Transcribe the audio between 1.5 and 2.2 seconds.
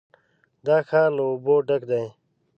ډک دی.